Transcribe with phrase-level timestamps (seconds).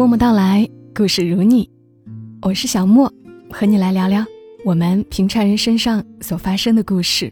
[0.00, 1.68] 默默到来，故事如你，
[2.40, 3.12] 我是小莫，
[3.50, 4.24] 和你来聊聊
[4.64, 7.30] 我们平常人身上所发生的故事。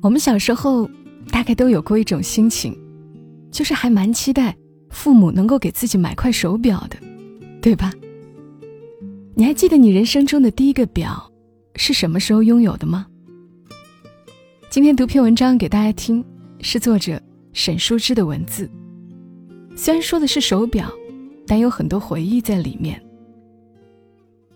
[0.00, 0.88] 我们小时候
[1.32, 2.78] 大概都有过一种心情，
[3.50, 4.56] 就是还蛮期待
[4.90, 6.96] 父母能够给自己买块手表的，
[7.60, 7.92] 对吧？
[9.34, 11.28] 你还记得你人生中的第一个表
[11.74, 13.08] 是什么时候拥有的吗？
[14.70, 16.24] 今天读篇文章给大家听，
[16.60, 17.20] 是作者
[17.52, 18.70] 沈淑之的文字。
[19.74, 20.88] 虽然说的是手表，
[21.46, 23.00] 但有很多回忆在里面。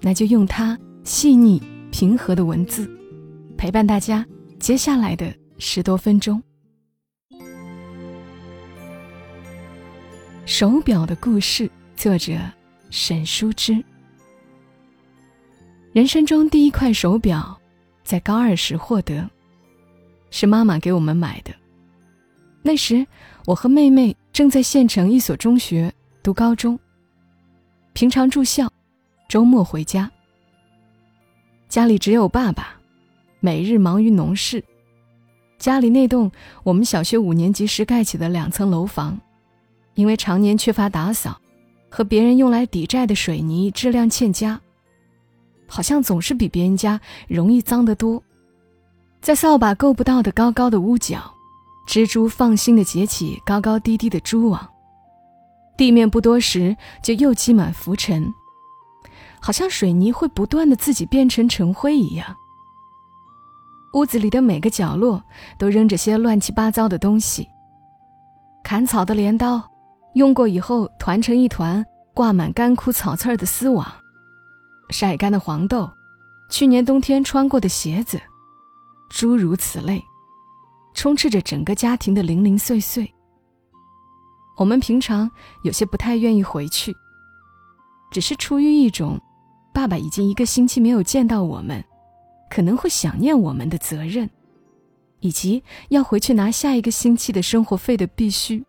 [0.01, 2.89] 那就用它细腻平和的文字，
[3.57, 4.25] 陪伴大家
[4.59, 6.43] 接下来的十多分钟。
[10.47, 12.39] 手表的故事，作者
[12.91, 13.85] 沈淑之。
[15.93, 17.59] 人生中第一块手表，
[18.05, 19.29] 在高二时获得。
[20.31, 21.51] 是妈妈给我们买的。
[22.63, 23.07] 那时，
[23.47, 25.91] 我和妹妹正在县城一所中学
[26.29, 26.79] 读高中。
[27.95, 28.71] 平常住校，
[29.31, 30.11] 周末回家。
[31.71, 32.77] 家里只有爸爸，
[33.41, 34.63] 每日忙于农事。
[35.59, 36.31] 家里那栋
[36.65, 39.19] 我们小学五年级时盖起的两层楼房，
[39.95, 41.41] 因为常年缺乏打扫，
[41.89, 44.61] 和别人用来抵债的水泥质量欠佳，
[45.67, 48.23] 好像总是比别人家容易脏得多。
[49.23, 51.33] 在扫把够不到的高高的屋角，
[51.89, 54.69] 蜘蛛放心的结起高高低低的蛛网。
[55.79, 58.35] 地面不多时就又积满浮尘，
[59.41, 62.37] 好像水泥会不断的自己变成尘灰一样。
[63.95, 65.23] 屋子里的每个角落
[65.57, 67.49] 都扔着些乱七八糟的东西：
[68.65, 69.63] 砍草的镰刀，
[70.15, 73.87] 用过以后团成一团挂满干枯草刺儿的丝网；
[74.91, 75.89] 晒干的黄豆，
[76.51, 78.21] 去年冬天穿过的鞋子。
[79.09, 80.03] 诸如此类，
[80.93, 83.15] 充斥着整个家庭的零零碎碎。
[84.59, 85.31] 我们平常
[85.63, 86.95] 有些不太愿意回去，
[88.11, 89.19] 只是出于一种
[89.73, 91.83] 爸爸已经一个星期没有见到我们，
[92.51, 94.29] 可能会想念我们的责任，
[95.21, 98.65] 以及要回去拿下一个星期的生活费的必须，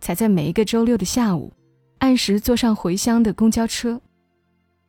[0.00, 1.52] 才在每一个周六的下午，
[1.98, 4.00] 按时坐上回乡的公交车，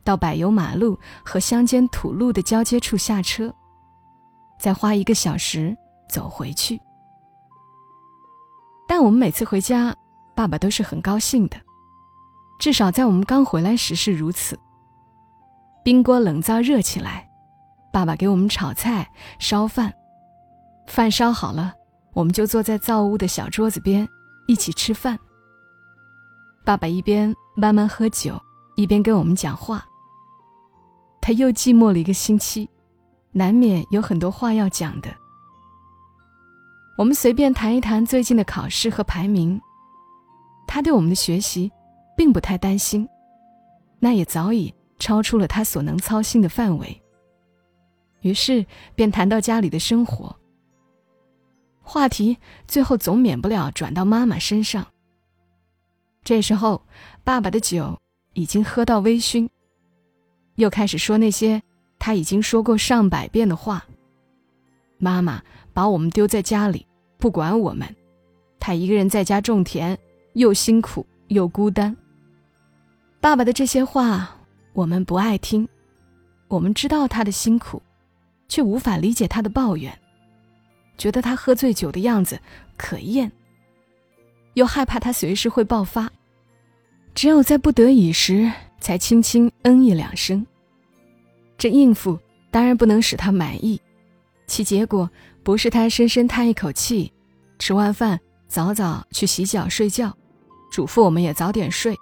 [0.04, 0.96] 到柏油马路
[1.26, 3.52] 和乡间土路的交接处下车。
[4.60, 5.76] 再花一个小时
[6.08, 6.80] 走回去，
[8.94, 9.96] 但我们每次回家，
[10.36, 11.56] 爸爸都是很高兴的，
[12.60, 14.60] 至少在我们刚回来时是如此。
[15.82, 17.26] 冰锅冷灶热起来，
[17.94, 19.10] 爸爸给我们炒菜、
[19.40, 19.94] 烧饭，
[20.88, 21.74] 饭烧好了，
[22.14, 24.06] 我们就坐在灶屋的小桌子边
[24.46, 25.18] 一起吃饭。
[26.66, 28.38] 爸爸一边慢慢喝酒，
[28.76, 29.86] 一边跟我们讲话。
[31.22, 32.70] 他又寂寞了一个星期。
[33.32, 35.21] 难免有很多话要讲的。
[37.02, 39.60] 我们随便谈一谈最近的考试和排名。
[40.68, 41.72] 他对我们的学习，
[42.16, 43.10] 并不太担心，
[43.98, 47.02] 那也早已超出了他所能操心的范围。
[48.20, 48.64] 于是
[48.94, 50.36] 便谈到家里的生活。
[51.82, 54.86] 话题最后总免不了转到妈妈身上。
[56.24, 56.86] 这时候，
[57.24, 58.00] 爸爸的酒
[58.34, 59.50] 已经喝到微醺，
[60.54, 61.64] 又开始说那些。
[61.98, 63.84] 他已经说过上百遍的话。
[65.00, 65.42] 妈妈
[65.74, 66.86] 把我们丢在家里，
[67.22, 67.88] 不管我们，
[68.60, 69.96] 他一个人在家种田，
[70.34, 71.96] 又辛苦又孤单。
[73.20, 74.36] 爸爸的这些话，
[74.74, 75.70] 我们不爱听。
[76.48, 77.80] 我们知道他的辛苦，
[78.48, 79.96] 却无法理解他的抱怨，
[80.98, 82.40] 觉得他喝醉酒的样子
[82.76, 83.32] 可厌，
[84.56, 86.12] 又害怕他随时会爆发。
[87.14, 90.44] 只有在不得已时，才轻轻嗯一两声。
[91.56, 92.18] 这应付
[92.50, 93.80] 当然不能使他满意，
[94.48, 95.08] 其结果
[95.44, 97.12] 不是他深深叹一口气，
[97.58, 100.12] 吃完饭早早去洗脚睡觉，
[100.72, 101.96] 嘱咐我们也早点睡，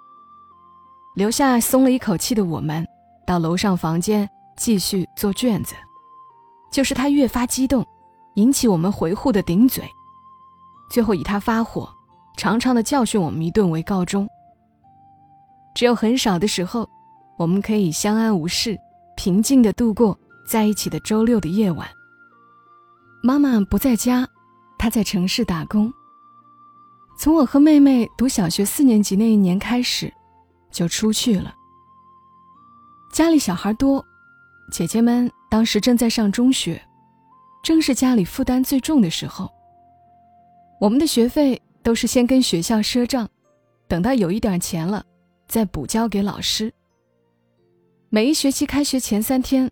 [1.16, 2.86] 留下松了一口气的我们
[3.26, 5.74] 到楼上房间继续做卷子，
[6.70, 7.86] 就是他越发激动，
[8.34, 9.84] 引起我们回护的顶嘴，
[10.90, 11.88] 最后以他发火，
[12.36, 14.28] 长长的教训我们一顿为告终。
[15.74, 16.88] 只有很少的时候，
[17.38, 18.76] 我们可以相安无事。
[19.16, 21.86] 平静的度过在一起的周六的夜晚。
[23.22, 24.26] 妈妈不在家，
[24.78, 25.92] 她在城市打工。
[27.18, 30.10] 从我和妹妹读小学四年级那一年开始，
[30.70, 31.54] 就出去了。
[33.12, 34.02] 家里小孩多，
[34.72, 36.80] 姐姐们当时正在上中学，
[37.62, 39.50] 正是家里负担最重的时候。
[40.80, 43.28] 我们的学费都是先跟学校赊账，
[43.86, 45.04] 等到有一点钱了，
[45.46, 46.72] 再补交给老师。
[48.08, 49.70] 每一学期开学前三天，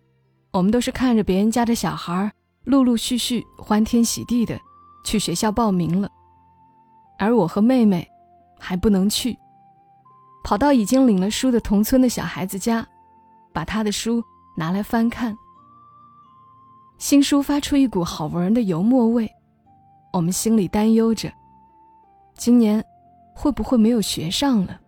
[0.51, 2.31] 我们都是看着别人家的小孩
[2.65, 4.59] 陆陆续续欢天喜地的
[5.03, 6.09] 去学校报名了，
[7.17, 8.07] 而我和妹妹
[8.59, 9.37] 还不能去，
[10.43, 12.85] 跑到已经领了书的同村的小孩子家，
[13.53, 14.23] 把他的书
[14.55, 15.35] 拿来翻看。
[16.97, 19.29] 新书发出一股好闻的油墨味，
[20.11, 21.31] 我们心里担忧着，
[22.35, 22.83] 今年
[23.33, 24.79] 会不会没有学上了？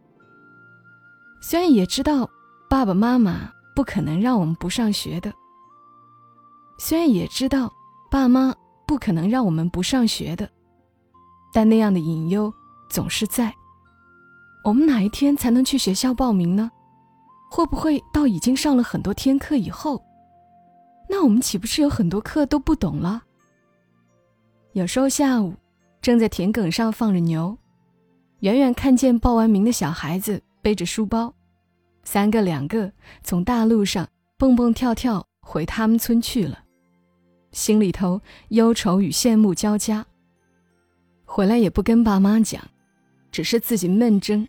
[1.41, 2.29] 虽然也知道
[2.69, 5.33] 爸爸妈妈不可能让我们不上学的，
[6.83, 7.71] 虽然也知道
[8.09, 8.55] 爸妈
[8.87, 10.49] 不可能让我们不上学的，
[11.53, 12.51] 但那样的隐忧
[12.89, 13.53] 总是在。
[14.63, 16.71] 我们哪一天才能去学校报名呢？
[17.51, 20.03] 会不会到已经上了很多天课以后？
[21.07, 23.21] 那我们岂不是有很多课都不懂了？
[24.73, 25.53] 有时候下午
[26.01, 27.55] 正在田埂上放着牛，
[28.39, 31.31] 远远看见报完名的小孩子背着书包，
[32.03, 32.91] 三个两个
[33.21, 36.57] 从大路上蹦蹦跳跳回他们村去了，
[37.51, 40.05] 心里头忧愁与羡慕交加。
[41.25, 42.61] 回来也不跟爸妈讲。
[43.31, 44.45] 只是自己闷蒸。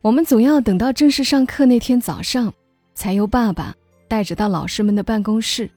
[0.00, 2.54] 我们总要等到正式上课那天早上，
[2.94, 3.74] 才由爸爸
[4.06, 5.68] 带着到老师们的办公室，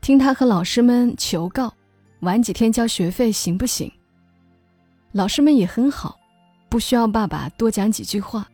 [0.00, 1.74] 听他和老师们求告，
[2.20, 3.90] 晚几天交学费行不行？
[5.10, 6.16] 老师们也很好，
[6.68, 8.48] 不需要爸爸多讲几句话，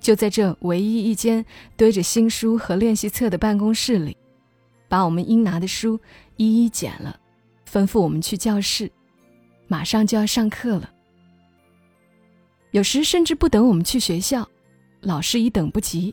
[0.00, 1.42] 就在这唯一一间
[1.78, 4.14] 堆着新书和练习册的办公室里，
[4.90, 5.98] 把我们应拿的书
[6.36, 7.16] 一一捡了，
[7.70, 8.90] 吩咐我们去教室，
[9.68, 10.90] 马上就要上课了。
[12.72, 14.46] 有时甚至不等我们去学校，
[15.00, 16.12] 老师已等不及，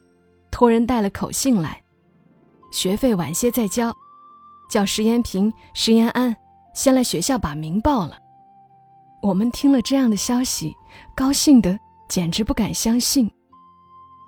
[0.52, 1.82] 托人带了口信来，
[2.72, 3.92] 学费晚些再交，
[4.70, 6.36] 叫石延平、石延安
[6.76, 8.16] 先来学校把名报了。
[9.24, 10.72] 我们听了这样的消息，
[11.16, 13.30] 高兴的简直不敢相信。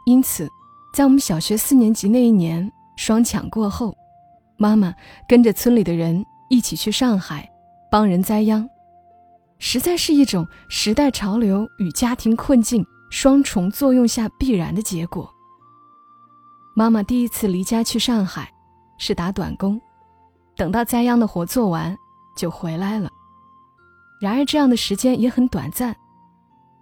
[0.05, 0.49] 因此，
[0.91, 3.95] 在我们小学四年级那一年双抢过后，
[4.61, 4.93] 妈妈
[5.25, 7.49] 跟着村里的人一起去上海，
[7.89, 8.69] 帮人栽秧。
[9.57, 15.33] 实在是一种时代潮流与家庭困境双重作用下必然的结果。
[16.75, 18.51] 妈妈第一次离家去上海，
[18.97, 19.79] 是打短工，
[20.57, 21.97] 等到栽秧的活做完
[22.35, 23.09] 就回来了。
[24.19, 25.95] 然而这样的时间也很短暂，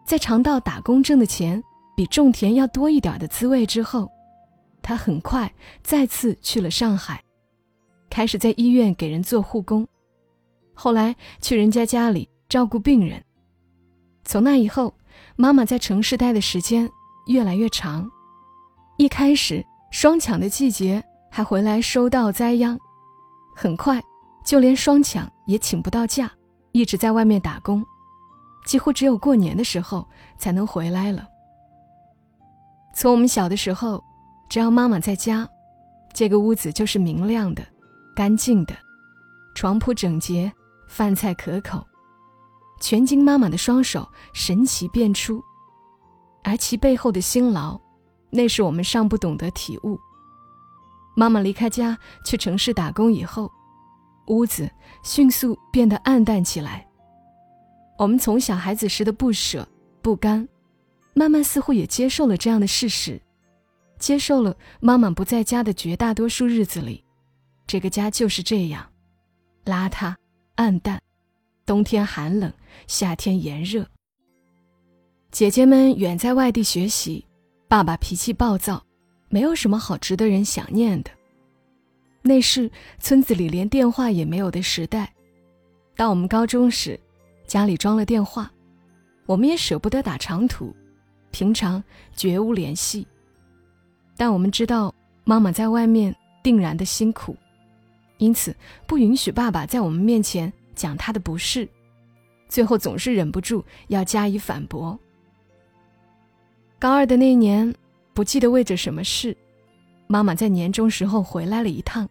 [0.03, 1.63] 在尝到打工挣的钱
[1.95, 4.09] 比种田要多一点的滋味之后，
[4.81, 5.51] 她很快
[5.83, 7.21] 再次去了上海，
[8.09, 9.88] 开始在医院给人做护工，
[10.74, 12.30] 后来去人家家里。
[12.50, 13.21] 照顾病人。
[14.24, 14.94] 从那以后，
[15.36, 16.89] 妈妈在城市待的时间
[17.25, 18.09] 越来越长。
[18.98, 19.62] 一开始，
[19.92, 22.80] 双抢的季节还回来收稻栽秧，
[23.54, 24.01] 很快，
[24.45, 26.31] 就连双抢也请不到假，
[26.71, 27.86] 一直在外面打工，
[28.65, 30.07] 几乎只有过年的时候
[30.38, 31.27] 才能回来了。
[32.95, 34.01] 从我们小的时候，
[34.50, 35.45] 只要妈妈在家，
[36.13, 37.62] 这个屋子就是明亮的、
[38.17, 38.75] 干净的，
[39.53, 40.51] 床铺整洁，
[40.87, 41.85] 饭菜可口。
[42.81, 45.39] 全经妈妈的双手神奇变出，
[46.43, 47.79] 而其背后的辛劳，
[48.31, 49.99] 那是我们尚不懂得体悟。
[51.15, 53.51] 妈妈离开家去城市打工以后，
[54.29, 54.67] 屋子
[55.03, 56.87] 迅速变得暗淡起来。
[57.99, 59.67] 我们从小孩子时的不舍
[60.01, 60.49] 不甘，
[61.13, 63.21] 慢慢似乎也接受了这样的事实，
[63.99, 67.03] 接受了妈妈不在家的绝大多数日子里，
[67.67, 68.89] 这个家就是这样，
[69.65, 70.15] 邋遢、
[70.55, 70.99] 暗淡。
[71.65, 72.51] 冬天寒冷，
[72.87, 73.85] 夏天炎热。
[75.31, 77.25] 姐姐们远在外地学习，
[77.67, 78.81] 爸爸脾气暴躁，
[79.27, 81.12] 没有什么好值得人想念的。
[82.21, 85.13] 那是村子里连电话也没有的时代。
[85.97, 86.97] 到我们高中时，
[87.45, 88.50] 家里装了电话，
[89.25, 90.74] 我们也舍不得打长途，
[91.31, 91.83] 平常
[92.15, 93.05] 绝无联系。
[94.15, 94.95] 但我们知道
[95.25, 97.36] 妈妈在外面定然的辛苦，
[98.17, 98.55] 因此
[98.86, 100.51] 不允许爸爸在我们面前。
[100.75, 101.67] 讲他的不是，
[102.47, 104.95] 最后总是忍不住要加以反驳。
[106.77, 107.74] 高二的那一年，
[108.13, 109.36] 不记得为着什么事，
[110.05, 112.07] 妈妈在年终时候回来了一趟。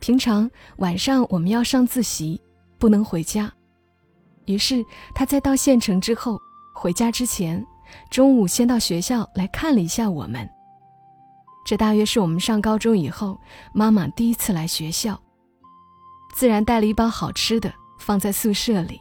[0.00, 2.40] 平常晚上我们要上自习，
[2.78, 3.54] 不能回家，
[4.46, 6.36] 于是她在到县城之后，
[6.74, 7.64] 回家之前，
[8.10, 10.50] 中午先到学校来看了一下我们。
[11.64, 13.40] 这大约是我们上高中以后，
[13.72, 15.20] 妈妈第一次来学校。
[16.34, 19.00] 自然带了一包好吃的放在宿舍里。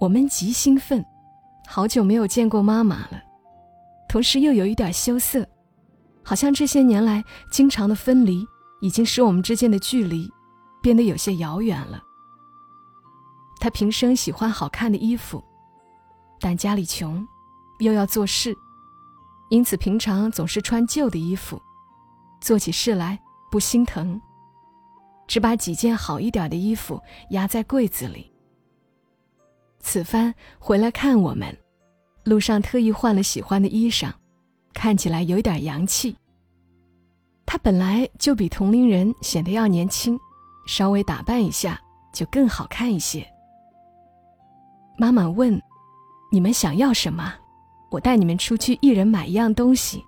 [0.00, 1.04] 我们极兴奋，
[1.68, 3.22] 好久没有见过妈妈了，
[4.08, 5.46] 同时又有一点羞涩，
[6.24, 8.44] 好像这些年来经常的分离
[8.80, 10.28] 已经使我们之间的距离
[10.82, 12.02] 变得有些遥远了。
[13.60, 15.42] 她平生喜欢好看的衣服，
[16.40, 17.24] 但家里穷，
[17.78, 18.52] 又要做事，
[19.52, 21.60] 因此平常总是穿旧的衣服，
[22.40, 24.18] 做起事来不心疼。
[25.28, 26.98] 只把几件好一点的衣服
[27.32, 28.32] 压在柜子里。
[29.78, 31.54] 此番回来看我们，
[32.24, 34.10] 路上特意换了喜欢的衣裳，
[34.72, 36.16] 看起来有点洋气。
[37.44, 40.18] 他本来就比同龄人显得要年轻，
[40.66, 41.78] 稍微打扮一下
[42.10, 43.22] 就更好看一些。
[44.96, 45.60] 妈妈问
[46.32, 47.34] ：“你们想要什么？
[47.92, 50.02] 我带你们出去，一人买一样东西。”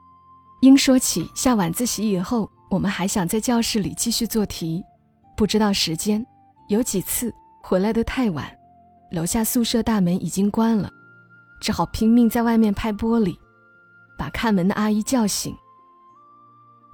[0.63, 4.83] 英说起下晚自习以后，我们还想在教室里继续做题，
[5.37, 6.25] 不知道时间，
[6.69, 7.31] 有几次
[7.63, 8.51] 回来的太晚，
[9.13, 10.91] 楼下宿舍大门已经关了，
[11.61, 13.37] 只好拼命在外面拍玻璃，
[14.17, 15.55] 把看门的阿姨叫醒。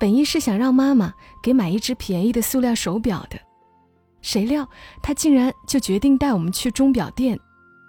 [0.01, 3.39] 本意是想让妈妈给买一只便宜的塑料手表的，
[4.21, 4.69] 谁料
[5.01, 7.39] 她竟然就决定带我们去钟表店，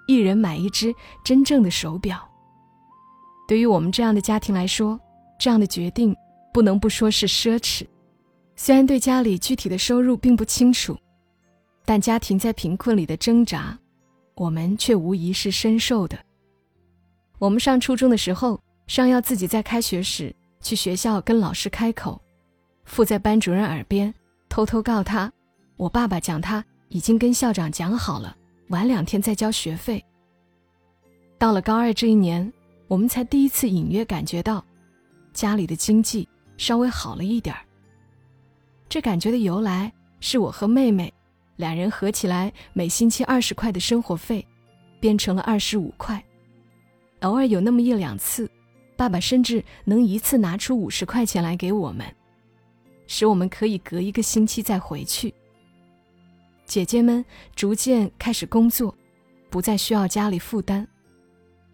[0.07, 0.93] 一人买一只
[1.23, 2.30] 真正的手表。
[3.51, 4.97] 对于我们这样的家庭来说，
[5.37, 6.15] 这样的决定
[6.53, 7.85] 不能不说是奢侈。
[8.55, 10.97] 虽然对家里具体的收入并不清楚，
[11.83, 13.77] 但家庭在贫困里的挣扎，
[14.35, 16.17] 我们却无疑是深受的。
[17.39, 20.33] 我们上初中的时候，尚要自己在开学时。
[20.61, 22.21] 去学校跟老师开口，
[22.85, 24.13] 附在班主任耳边，
[24.47, 25.29] 偷偷告他，
[25.75, 28.33] 我爸爸讲他已经跟校长讲好了，
[28.69, 30.01] 晚两天再交学费。
[31.37, 32.49] 到了高二这一年，
[32.91, 34.61] 我们才第一次隐约感觉到，
[35.31, 37.61] 家里的经济稍微好了一点儿。
[38.89, 41.13] 这感觉的由来是我和妹妹，
[41.55, 44.45] 两人合起来每星期二十块的生活费，
[44.99, 46.21] 变成了二十五块，
[47.21, 48.51] 偶尔有那么一两次。
[48.97, 52.05] 爸爸甚至能一次拿出五十块钱来给我们，
[53.07, 55.33] 使我们可以隔一个星期再回去。
[56.65, 57.23] 姐姐们
[57.55, 58.93] 逐渐开始工作，
[59.49, 60.85] 不再需要家里负担，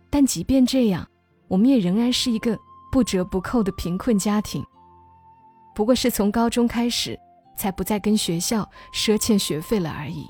[0.10, 1.08] 但即便这样，
[1.48, 2.58] 我们也仍然是一个
[2.92, 4.64] 不折不扣的贫困家庭。
[5.76, 7.18] 不过是从高中开始，
[7.58, 10.28] 才不再跟学校赊欠学费了而已。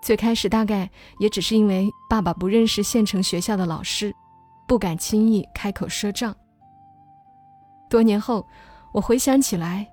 [0.00, 4.14] 最开始大概也只是因为爸爸不认识县城学校的老师。
[4.64, 6.34] 不敢轻易开口赊账。
[7.90, 8.46] 多年后，
[8.94, 9.86] 我回想起来，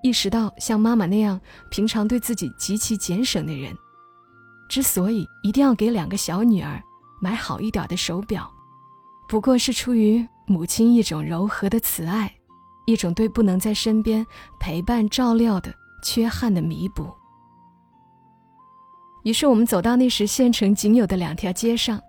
[0.00, 1.40] 意识到像妈妈那样
[1.72, 3.74] 平常对自己极其俭省的人，
[4.68, 6.80] 之所以一定要给两个小女儿
[7.22, 8.52] 买好一点的手表，
[9.28, 12.34] 不过是出于母亲一种柔和的慈爱，
[12.84, 14.26] 一种对不能在身边
[14.58, 17.08] 陪伴照料的缺憾的弥补。
[19.22, 22.02] 于是，我们走到那时县城仅有的两条街上。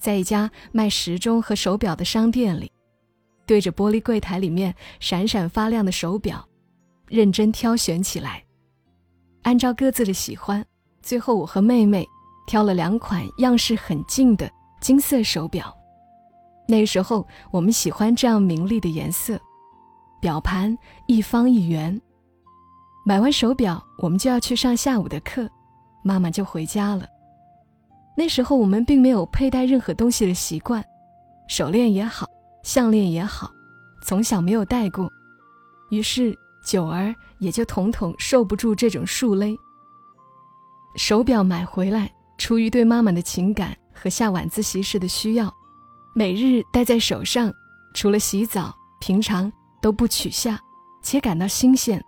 [0.00, 2.72] 在一家卖时钟和手表的商店里，
[3.44, 6.48] 对着玻璃柜台里面闪闪发亮的手表，
[7.06, 8.42] 认真挑选起来。
[9.42, 10.64] 按照各自的喜欢，
[11.02, 12.08] 最后我和妹妹
[12.48, 14.50] 挑了两款样式很近的
[14.80, 15.72] 金色手表。
[16.66, 19.38] 那时候我们喜欢这样明丽的颜色，
[20.18, 20.76] 表盘
[21.06, 22.00] 一方一圆。
[23.04, 25.46] 买完手表，我们就要去上下午的课，
[26.02, 27.06] 妈妈就回家了。
[28.16, 30.82] 那时候我们并没有佩戴任何东西的习惯，
[31.48, 32.26] 手链也好，
[32.62, 33.50] 项链也好，
[34.02, 35.06] 从小没有戴过，
[35.90, 39.54] 于是久儿也就统统受不住这种束勒。
[40.96, 42.10] 手表买回来，
[42.48, 45.54] 出于对妈妈的情感和下晚自习时的需要，
[46.14, 47.52] 每日戴在手上，
[47.92, 49.52] 除了洗澡，平常
[49.82, 50.58] 都不取下，
[51.02, 52.02] 且感到新鲜，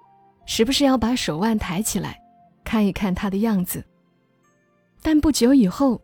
[0.47, 2.19] 时不时要把手腕抬起来，
[2.65, 3.85] 看一看它的样子。
[5.03, 6.01] 但不久以后，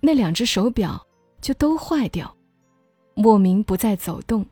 [0.00, 0.98] 那两只手表
[1.42, 2.34] 就都坏掉，
[3.14, 4.46] 莫名不再走动。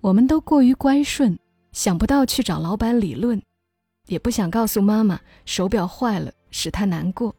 [0.00, 1.36] 我们都过于乖顺，
[1.72, 3.42] 想不到去找老板理论，
[4.06, 7.34] 也不想告诉妈妈手表坏了使她难过，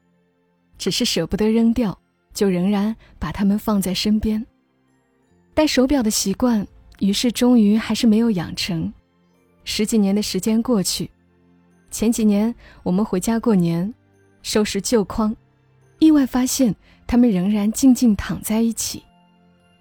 [0.83, 1.97] 只是舍不得扔掉，
[2.33, 4.45] 就仍然把它们放在身边。
[5.53, 6.67] 戴手表的习惯，
[6.99, 8.93] 于是终于还是没有养成。
[9.63, 11.09] 十几年的时间过去，
[11.89, 13.93] 前几年我们回家过年。
[14.41, 15.33] 收拾旧筐，
[15.99, 16.75] 意外发现
[17.07, 19.01] 他们仍然静静躺在一起，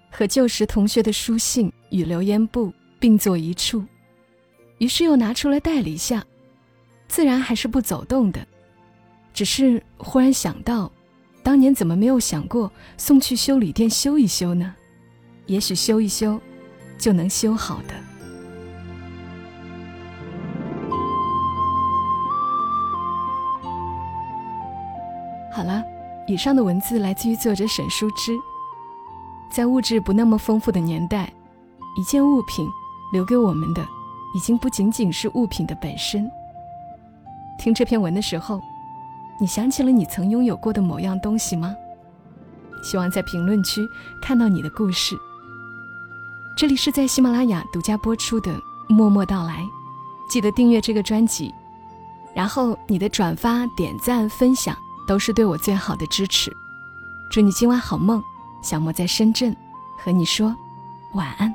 [0.09, 3.83] 和旧时同学的书信与留言簿并坐一处。
[4.77, 6.23] 于是又拿出来戴了一下，
[7.09, 8.47] 自然还是不走动的。
[9.33, 10.91] 只是忽然想到，
[11.41, 14.75] 当年怎么没有想过送去修理店修一修呢？
[15.47, 16.39] 也许修一修，
[16.97, 17.93] 就能修好的。
[25.51, 25.83] 好了，
[26.27, 28.31] 以上的文字来自于作者沈书之。
[29.51, 31.31] 在物质不那么丰富的年代，
[31.95, 32.67] 一件物品
[33.11, 33.85] 留给我们的，
[34.33, 36.29] 已经不仅仅是物品的本身。
[37.59, 38.59] 听这篇文的时候，
[39.39, 41.75] 你想起了你曾拥有过的某样东西吗？
[42.83, 43.87] 希望在评论区
[44.21, 45.15] 看到你的故事。
[46.55, 48.51] 这里是在喜马拉雅独家播出的
[48.87, 49.61] 《默默到来》，
[50.29, 51.53] 记得订阅这个专辑，
[52.33, 54.75] 然后你的转发、点赞、分享。
[55.05, 56.49] 都是对我最好的支持，
[57.29, 58.23] 祝你今晚好梦，
[58.61, 59.53] 小莫在深圳，
[59.97, 60.55] 和你说
[61.13, 61.53] 晚安。